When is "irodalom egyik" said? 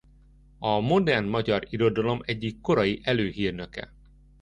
1.69-2.61